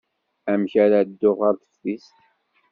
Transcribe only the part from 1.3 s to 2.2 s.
ɣer teftist?